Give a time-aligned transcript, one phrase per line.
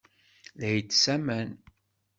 [0.61, 1.47] La itess aman.